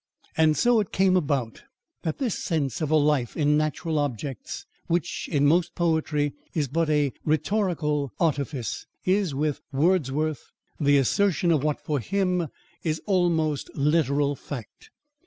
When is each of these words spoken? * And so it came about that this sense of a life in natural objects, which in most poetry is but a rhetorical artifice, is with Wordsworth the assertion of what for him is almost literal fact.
* 0.21 0.25
And 0.35 0.57
so 0.57 0.79
it 0.79 0.91
came 0.91 1.15
about 1.15 1.61
that 2.01 2.17
this 2.17 2.33
sense 2.43 2.81
of 2.81 2.89
a 2.89 2.95
life 2.95 3.37
in 3.37 3.55
natural 3.55 3.99
objects, 3.99 4.65
which 4.87 5.29
in 5.31 5.45
most 5.45 5.75
poetry 5.75 6.33
is 6.55 6.67
but 6.67 6.89
a 6.89 7.13
rhetorical 7.23 8.11
artifice, 8.19 8.87
is 9.05 9.35
with 9.35 9.61
Wordsworth 9.71 10.53
the 10.79 10.97
assertion 10.97 11.51
of 11.51 11.63
what 11.63 11.79
for 11.79 11.99
him 11.99 12.47
is 12.83 12.99
almost 13.05 13.69
literal 13.75 14.35
fact. 14.35 14.89